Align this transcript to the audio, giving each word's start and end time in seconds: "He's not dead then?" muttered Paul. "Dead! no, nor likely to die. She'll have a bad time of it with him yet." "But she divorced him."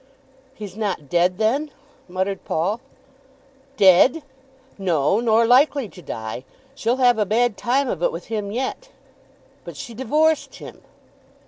"He's 0.55 0.75
not 0.75 1.09
dead 1.09 1.37
then?" 1.37 1.69
muttered 2.07 2.43
Paul. 2.43 2.81
"Dead! 3.77 4.23
no, 4.79 5.19
nor 5.19 5.45
likely 5.45 5.87
to 5.89 6.01
die. 6.01 6.43
She'll 6.73 6.97
have 6.97 7.19
a 7.19 7.23
bad 7.25 7.55
time 7.55 7.87
of 7.87 8.01
it 8.01 8.11
with 8.11 8.25
him 8.25 8.51
yet." 8.51 8.89
"But 9.63 9.77
she 9.77 9.93
divorced 9.93 10.55
him." 10.55 10.81